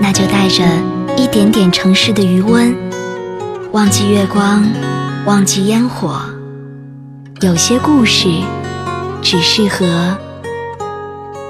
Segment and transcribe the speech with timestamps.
[0.00, 0.64] 那就带着
[1.16, 2.74] 一点点城市的余温，
[3.72, 4.64] 忘记月光，
[5.26, 6.20] 忘记烟火。
[7.40, 8.28] 有些故事
[9.22, 10.16] 只适合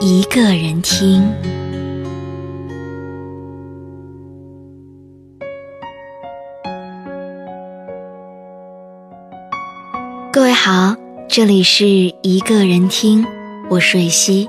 [0.00, 1.32] 一个人听。
[10.32, 10.96] 各位好，
[11.28, 11.86] 这里是
[12.22, 13.24] 一个人听，
[13.68, 14.48] 我是瑞希。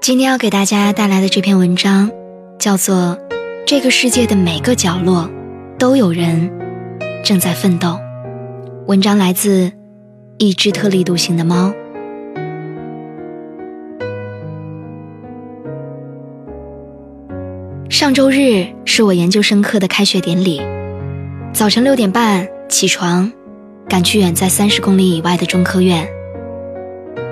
[0.00, 2.10] 今天要给大家带来的这篇文章。
[2.58, 3.16] 叫做
[3.64, 5.30] 这个世界的每个角落
[5.78, 6.50] 都有人
[7.24, 7.96] 正在奋斗。
[8.86, 9.70] 文章来自
[10.38, 11.72] 一只特立独行的猫。
[17.88, 20.60] 上周日是我研究生课的开学典礼，
[21.52, 23.30] 早晨六点半起床，
[23.88, 26.08] 赶去远在三十公里以外的中科院。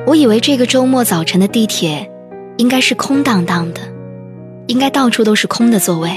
[0.06, 2.08] 我以为这个周末早晨的地铁
[2.58, 3.95] 应该是空荡荡的。
[4.66, 6.10] 应该到处都是空的座位，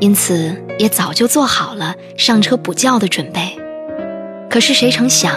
[0.00, 3.56] 因此也早就做好了上车补觉的准备。
[4.48, 5.34] 可是谁成想，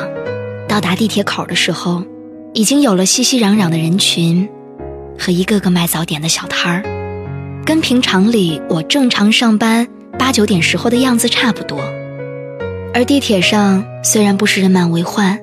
[0.69, 2.01] 到达地铁口的时候，
[2.53, 4.47] 已经有了熙熙攘攘的人群
[5.19, 9.85] 和一个个卖早点的小摊儿，跟平常里我正常上班
[10.17, 11.81] 八九点时候的样子差不多。
[12.93, 15.37] 而地铁上虽然不是人满为患，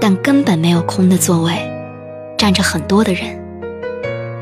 [0.00, 1.52] 但根本没有空的座位，
[2.36, 3.40] 站着很多的人。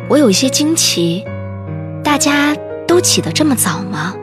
[0.08, 1.23] 我有些惊奇。
[2.13, 2.55] 大家
[2.87, 4.15] 都起得这么早吗？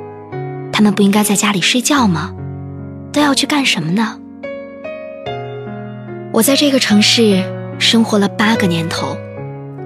[0.71, 2.31] 他们不应该在家里睡觉吗？
[3.11, 4.19] 都要去干什么呢？
[6.31, 7.43] 我在这个城市
[7.79, 9.17] 生活了八个年头，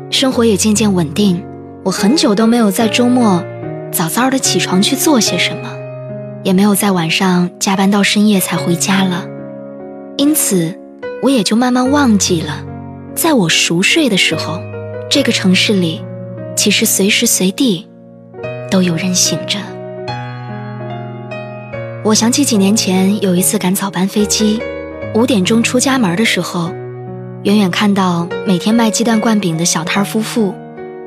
[0.09, 1.41] 生活也渐渐稳定。
[1.85, 3.41] 我很久都没有在周末
[3.89, 5.73] 早早的起床去做些什么，
[6.43, 9.25] 也没有在晚上加班到深夜才回家了。
[10.17, 10.77] 因此，
[11.21, 12.65] 我也就慢慢忘记了，
[13.15, 14.59] 在我熟睡的时候，
[15.09, 16.03] 这个城市里
[16.57, 17.87] 其实随时随地。
[18.73, 19.59] 都有人醒着。
[22.03, 24.59] 我想起几年前有一次赶早班飞机，
[25.13, 26.71] 五点钟出家门的时候，
[27.43, 30.55] 远远看到每天卖鸡蛋灌饼的小摊夫妇，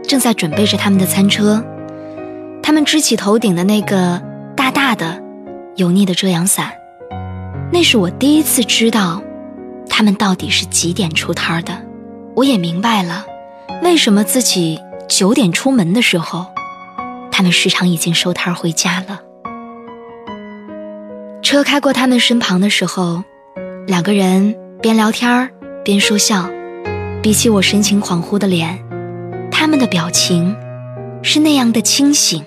[0.06, 1.60] 正在准备着他们的餐车。
[2.62, 4.22] 他们支起头顶的那个
[4.55, 5.21] 大大的、
[5.75, 6.71] 油腻的遮阳伞，
[7.72, 9.21] 那是我第一次知道，
[9.88, 11.76] 他们到底是几点出摊的。
[12.37, 13.26] 我也明白了，
[13.82, 14.78] 为什么自己
[15.09, 16.47] 九点出门的时候。
[17.36, 19.20] 他们时常已经收摊回家了。
[21.42, 23.22] 车开过他们身旁的时候，
[23.86, 25.50] 两个人边聊天
[25.84, 26.48] 边说笑。
[27.22, 28.82] 比起我神情恍惚的脸，
[29.50, 30.56] 他们的表情
[31.22, 32.42] 是那样的清醒，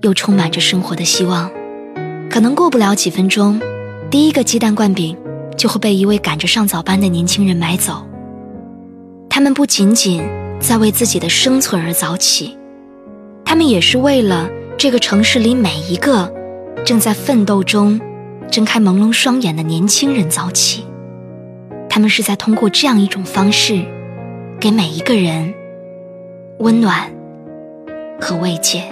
[0.00, 1.50] 又充满着生活的希望。
[2.30, 3.60] 可能过不了几分钟，
[4.10, 5.14] 第一个鸡蛋灌饼
[5.54, 8.02] 就会被一位赶着上早班的年轻人买走。
[9.28, 10.26] 他们不仅仅
[10.58, 12.56] 在为自己的生存而早起。
[13.54, 16.28] 他们也是为了这个城市里每一个
[16.84, 18.00] 正在奋斗中
[18.50, 20.84] 睁开朦胧双眼的年轻人早起。
[21.88, 23.84] 他们是在通过这样一种方式，
[24.58, 25.54] 给每一个人
[26.58, 27.08] 温暖
[28.20, 28.82] 和慰藉。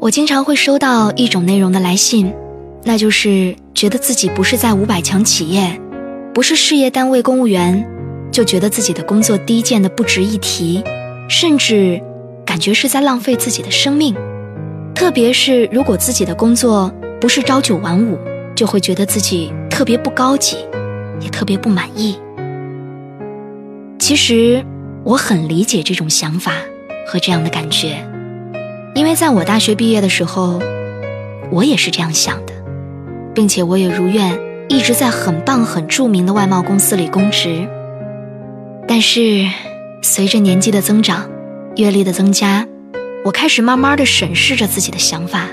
[0.00, 2.34] 我经常会收到一种内容的来信，
[2.82, 5.80] 那就是觉得自己不是在五百强企业，
[6.34, 7.88] 不是事业单位公务员，
[8.32, 10.82] 就觉得自己的工作低贱的不值一提。
[11.30, 12.02] 甚至
[12.44, 14.16] 感觉是在浪费自己的生命，
[14.92, 18.18] 特别是如果自己的工作不是朝九晚五，
[18.56, 20.56] 就会觉得自己特别不高级，
[21.20, 22.18] 也特别不满意。
[24.00, 24.60] 其实
[25.04, 26.50] 我很理解这种想法
[27.06, 28.04] 和这样的感觉，
[28.96, 30.60] 因为在我大学毕业的时候，
[31.52, 32.52] 我也是这样想的，
[33.32, 34.36] 并且我也如愿
[34.68, 37.68] 一直在很棒、很著名的外贸公司里供职，
[38.88, 39.46] 但是。
[40.02, 41.28] 随着年纪的增长，
[41.76, 42.66] 阅历的增加，
[43.24, 45.46] 我开始慢慢的审视着自己的想法。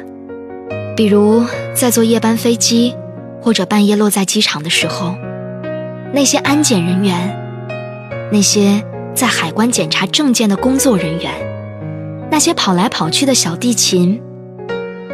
[0.95, 1.43] 比如
[1.75, 2.95] 在坐夜班飞机，
[3.41, 5.15] 或者半夜落在机场的时候，
[6.13, 7.37] 那些安检人员，
[8.31, 8.81] 那些
[9.13, 11.31] 在海关检查证件的工作人员，
[12.31, 14.21] 那些跑来跑去的小地勤，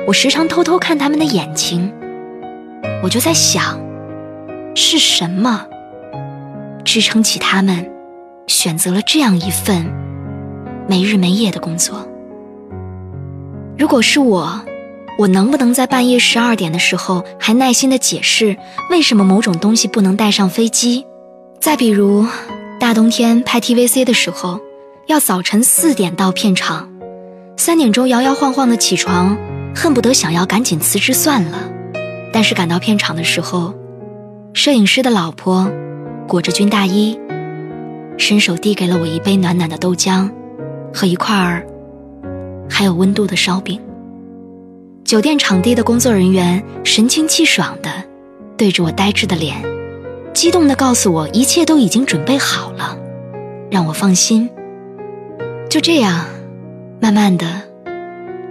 [0.07, 1.91] 我时常偷偷看他们的眼睛，
[3.01, 3.79] 我就在想，
[4.75, 5.65] 是什么
[6.85, 7.89] 支撑起他们？
[8.47, 9.85] 选择了这样一份
[10.87, 12.07] 没日没夜的工作。
[13.77, 14.61] 如果是我，
[15.17, 18.57] 我能不能在半夜十二点的时候还耐心的解释
[18.89, 21.05] 为什么某种东西不能带上飞机？
[21.59, 22.25] 再比如，
[22.79, 24.59] 大冬天拍 TVC 的时候，
[25.07, 26.89] 要早晨四点到片场，
[27.57, 29.37] 三点钟摇摇晃晃的起床，
[29.75, 31.69] 恨不得想要赶紧辞职算了。
[32.33, 33.73] 但是赶到片场的时候，
[34.53, 35.71] 摄影师的老婆
[36.27, 37.17] 裹着军大衣，
[38.17, 40.29] 伸手递给了我一杯暖暖的豆浆
[40.93, 41.65] 和一块儿
[42.69, 43.79] 还有温度的烧饼。
[45.03, 47.89] 酒店场地的工作人员神清气爽的
[48.57, 49.55] 对着我呆滞的脸，
[50.33, 52.97] 激动的告诉我一切都已经准备好了，
[53.69, 54.49] 让我放心。
[55.69, 56.25] 就这样，
[56.99, 57.45] 慢慢的，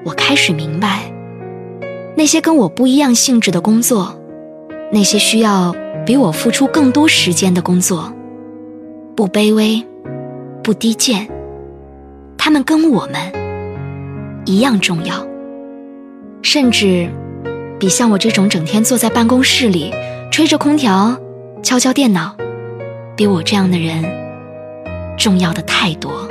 [0.05, 1.11] 我开始明白，
[2.17, 4.15] 那些跟我不一样性质的工作，
[4.93, 5.75] 那些需要
[6.05, 8.13] 比我付出更多时间的工作，
[9.15, 9.85] 不卑微，
[10.63, 11.29] 不低贱，
[12.39, 13.15] 他们跟我们
[14.47, 15.27] 一样重要。
[16.41, 17.09] 甚至，
[17.79, 19.93] 比像我这种整天坐在办公室里，
[20.31, 21.15] 吹着空调，
[21.63, 22.35] 敲敲电脑，
[23.15, 24.03] 比我这样的人
[25.19, 26.27] 重要的太多。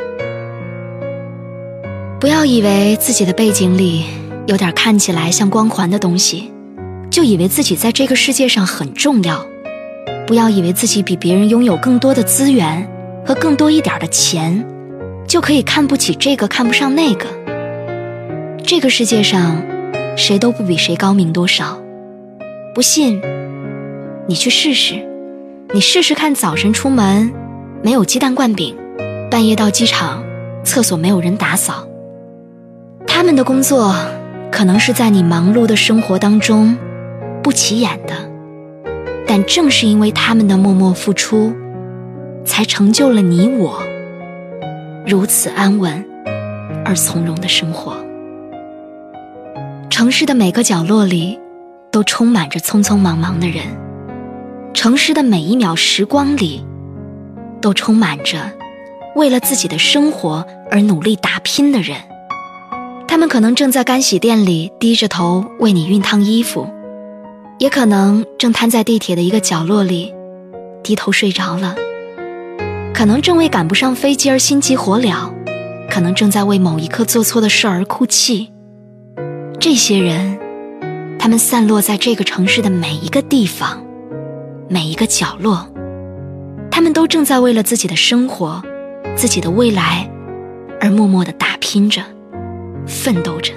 [2.19, 4.05] 不要以为自己的背景里
[4.47, 6.51] 有点看起来像光环的东西，
[7.11, 9.45] 就以为自己在这个世界上很重要。
[10.31, 12.87] 不要以为自己比别人拥有更多的资源
[13.25, 14.65] 和更多一点的钱，
[15.27, 17.25] 就可以看不起这个，看不上那个。
[18.63, 19.61] 这个世界上。
[20.15, 21.77] 谁都不比谁高明多少，
[22.73, 23.21] 不信，
[24.25, 25.05] 你去试试，
[25.73, 27.29] 你试试看，早晨出门
[27.81, 28.73] 没有鸡蛋灌饼，
[29.29, 30.23] 半夜到机场，
[30.63, 31.85] 厕所没有人打扫。
[33.05, 33.93] 他们的工作
[34.49, 36.77] 可能是在你忙碌的生活当中
[37.43, 38.13] 不起眼的，
[39.27, 41.53] 但正是因为他们的默默付出，
[42.43, 43.81] 才成就了你我
[45.05, 46.05] 如此安稳
[46.83, 47.95] 而从容的生活。
[49.89, 51.39] 城市的每个角落里，
[51.91, 53.63] 都充满着匆匆忙忙的人；
[54.73, 56.65] 城市的每一秒时光里，
[57.61, 58.51] 都充满着
[59.15, 61.97] 为了自己的生活而努力打拼的人。
[63.07, 66.67] 他们可能正在干洗店里低着头为你熨烫衣服，
[67.61, 70.11] 也可能正瘫在地铁的一个角落里
[70.81, 71.75] 低头睡着了；
[72.91, 75.29] 可能正为赶不上飞机而心急火燎，
[75.87, 78.51] 可能正在为某一刻做错的事而哭泣。
[79.59, 80.39] 这些人，
[81.19, 83.85] 他们散落在这个城市的每一个地方，
[84.67, 85.67] 每一个角落，
[86.71, 88.59] 他们都正在为了自己的生活、
[89.15, 90.09] 自己的未来
[90.79, 92.01] 而默默的打拼着、
[92.87, 93.53] 奋斗着。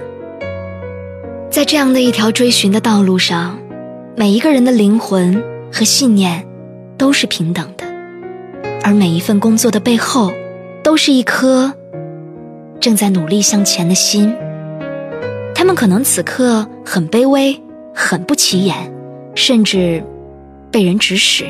[1.51, 3.59] 在这样的一条追寻的道路上，
[4.17, 6.47] 每一个人的灵魂和信念
[6.97, 7.85] 都是平等的，
[8.85, 10.31] 而每一份工作的背后，
[10.85, 11.73] 都是一颗
[12.79, 14.33] 正在努力向前的心。
[15.53, 17.61] 他们可能此刻很卑微，
[17.93, 18.93] 很不起眼，
[19.35, 20.05] 甚至
[20.71, 21.47] 被人指使，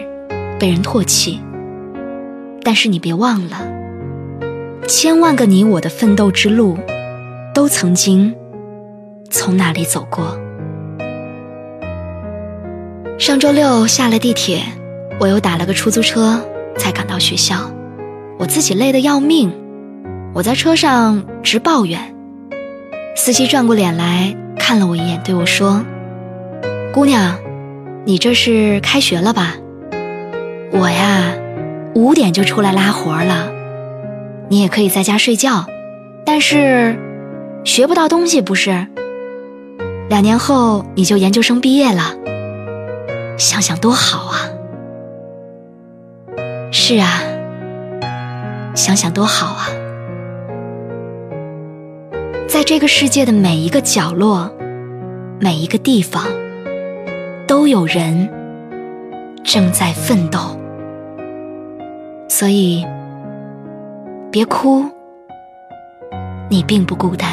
[0.59, 1.39] 被人唾弃。
[2.63, 3.59] 但是你别忘了，
[4.89, 6.79] 千万个你我的奋斗之路，
[7.53, 8.35] 都曾经
[9.29, 10.39] 从那里走过。
[13.17, 14.61] 上周六下了地铁，
[15.21, 16.45] 我又打了个出租车
[16.77, 17.71] 才赶到学校，
[18.39, 19.53] 我自己累得要命，
[20.35, 22.13] 我在车上直抱怨。
[23.15, 25.85] 司机转过脸来看了我一眼，对我说
[26.93, 27.39] ：“姑娘，
[28.05, 29.55] 你这是开学了吧？
[30.73, 31.35] 我呀，
[31.95, 33.49] 五点就出来拉活了。
[34.49, 35.67] 你也可以在家睡觉，
[36.27, 36.99] 但是
[37.63, 38.89] 学不到东西不是？
[40.11, 42.15] 两年后你就研究生毕业了，
[43.37, 44.49] 想想多好啊！
[46.71, 47.21] 是啊，
[48.75, 49.67] 想想多好啊！”
[52.49, 54.49] 在这个世界的每一个角落，
[55.41, 56.25] 每一个地方，
[57.47, 58.31] 都有人
[59.43, 60.39] 正在奋斗。
[62.29, 62.87] 所以，
[64.31, 64.85] 别哭，
[66.49, 67.29] 你并不孤单。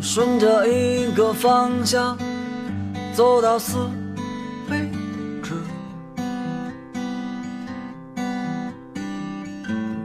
[0.00, 2.16] 顺着一个方向
[3.14, 3.76] 走到死。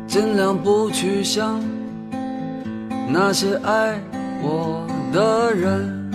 [0.08, 1.62] 尽量不去想
[3.10, 4.00] 那些爱
[4.42, 6.10] 我的人，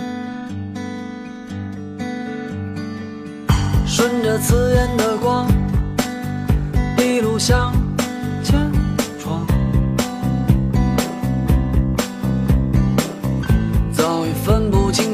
[3.85, 5.47] 顺着刺眼的光，
[6.97, 7.71] 一路向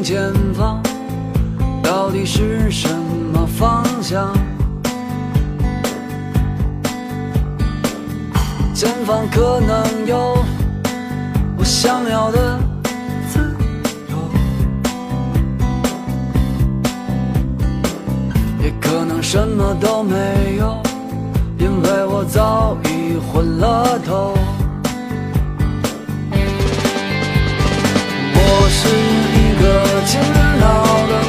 [0.07, 0.81] 前方
[1.83, 2.87] 到底是什
[3.33, 4.33] 么方向。
[8.73, 10.37] 前方可能有
[11.57, 12.57] 我想要的
[13.27, 13.53] 自
[14.09, 14.15] 由，
[18.63, 20.81] 也可能什么都没有，
[21.59, 24.33] 因为我早已昏了头。
[30.07, 31.26] 勤劳的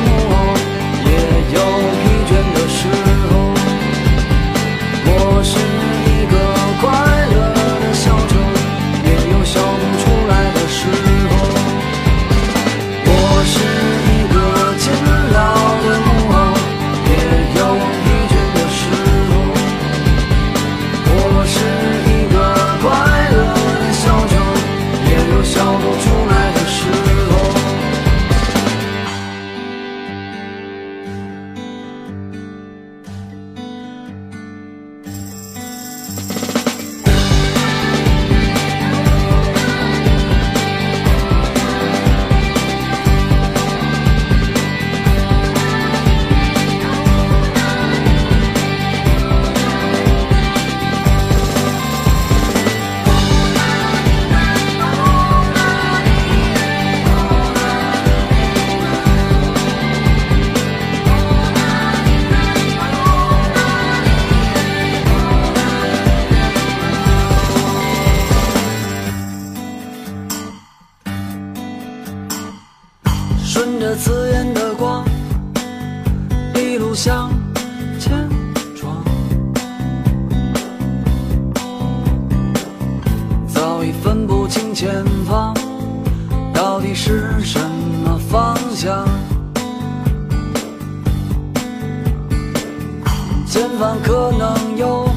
[93.79, 95.09] 方可能有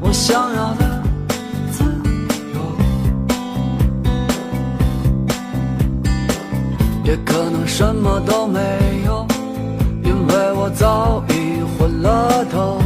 [0.00, 1.02] 我想要的
[1.70, 1.84] 自
[2.54, 2.60] 由。
[7.04, 8.58] 也可能什么都没
[9.04, 9.26] 有，
[10.02, 12.81] 因为我早已昏了头。